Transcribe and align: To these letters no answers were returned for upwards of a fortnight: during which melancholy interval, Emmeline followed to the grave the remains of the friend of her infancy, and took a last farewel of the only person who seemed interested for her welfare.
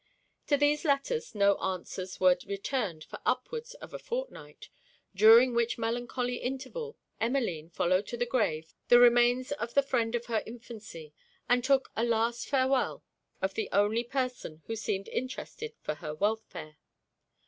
To 0.47 0.57
these 0.57 0.83
letters 0.83 1.35
no 1.35 1.57
answers 1.59 2.19
were 2.19 2.35
returned 2.47 3.03
for 3.03 3.19
upwards 3.23 3.75
of 3.75 3.93
a 3.93 3.99
fortnight: 3.99 4.67
during 5.13 5.53
which 5.53 5.77
melancholy 5.77 6.37
interval, 6.37 6.97
Emmeline 7.19 7.69
followed 7.69 8.07
to 8.07 8.17
the 8.17 8.25
grave 8.25 8.73
the 8.87 8.97
remains 8.99 9.51
of 9.51 9.75
the 9.75 9.83
friend 9.83 10.15
of 10.15 10.25
her 10.25 10.41
infancy, 10.47 11.13
and 11.47 11.63
took 11.63 11.91
a 11.95 12.03
last 12.03 12.47
farewel 12.49 13.03
of 13.43 13.53
the 13.53 13.69
only 13.71 14.03
person 14.03 14.63
who 14.65 14.75
seemed 14.75 15.07
interested 15.09 15.75
for 15.83 15.93
her 15.93 16.15
welfare. 16.15 16.77